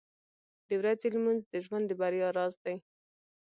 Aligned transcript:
•د 0.67 0.69
ورځې 0.79 1.07
لمونځ 1.15 1.41
د 1.47 1.53
ژوند 1.65 1.85
د 1.87 1.91
بریا 1.99 2.27
راز 2.37 2.53
دی. 2.63 2.75